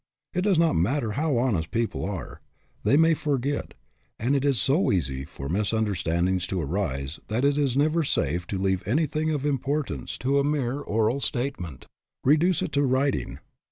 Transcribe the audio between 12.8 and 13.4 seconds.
writing.